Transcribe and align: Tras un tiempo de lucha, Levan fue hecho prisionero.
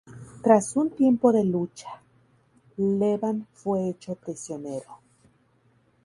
Tras 0.41 0.75
un 0.77 0.89
tiempo 0.89 1.31
de 1.31 1.43
lucha, 1.45 2.01
Levan 2.77 3.45
fue 3.53 3.87
hecho 3.87 4.15
prisionero. 4.15 4.97